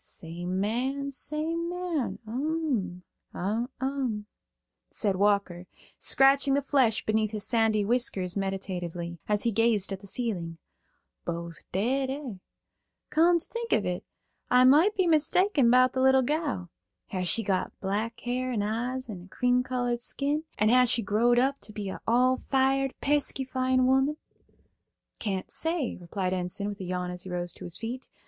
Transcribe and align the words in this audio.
"Same 0.03 0.59
man, 0.59 1.11
same 1.11 1.69
man. 1.69 2.17
Um, 2.25 3.03
um," 3.35 4.25
saidWalker, 4.91 5.67
scratching 5.99 6.55
the 6.55 6.63
flesh 6.63 7.05
beneath 7.05 7.29
his 7.29 7.43
sandy 7.45 7.85
whiskers 7.85 8.35
meditatively, 8.35 9.19
as 9.29 9.43
he 9.43 9.51
gazed 9.51 9.91
at 9.93 9.99
the 9.99 10.07
ceiling. 10.07 10.57
"Both 11.23 11.71
dead, 11.71 12.09
eh? 12.09 12.33
Come 13.11 13.37
to 13.37 13.45
think 13.45 13.71
of 13.73 13.85
it, 13.85 14.03
I 14.49 14.63
moight 14.63 14.95
be 14.95 15.05
mistaken 15.05 15.67
about 15.67 15.93
the 15.93 16.01
little 16.01 16.23
gal. 16.23 16.71
Has 17.09 17.27
she 17.27 17.43
got 17.43 17.79
black 17.79 18.21
hair 18.21 18.51
and 18.51 18.63
eyes 18.63 19.07
and 19.07 19.25
a 19.25 19.29
cream 19.29 19.61
colored 19.61 20.01
skin, 20.01 20.45
and 20.57 20.71
has 20.71 20.89
she 20.89 21.03
growed 21.03 21.37
up 21.37 21.61
to 21.61 21.71
be 21.71 21.89
a 21.89 22.01
all 22.07 22.37
fired 22.37 22.95
pesky 23.01 23.43
fine 23.43 23.85
woman?" 23.85 24.17
"Can't 25.19 25.51
say," 25.51 25.95
replied 25.95 26.33
Enson, 26.33 26.67
with 26.69 26.79
a 26.79 26.85
yawn 26.85 27.11
as 27.11 27.21
he 27.21 27.29
rose 27.29 27.53
to 27.53 27.65
his 27.65 27.77
feet. 27.77 28.09